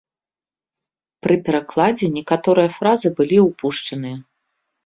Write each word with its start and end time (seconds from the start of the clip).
Пры 1.27 1.35
перакладзе 1.49 2.09
некаторыя 2.17 2.69
фразы 2.79 3.07
былі 3.21 3.37
ўпушчаныя. 3.49 4.17